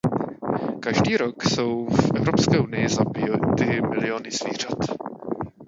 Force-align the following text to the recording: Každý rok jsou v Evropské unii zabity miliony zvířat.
Každý 0.79 1.17
rok 1.17 1.43
jsou 1.43 1.85
v 1.85 2.11
Evropské 2.15 2.59
unii 2.59 2.89
zabity 2.89 3.81
miliony 3.81 4.31
zvířat. 4.31 4.77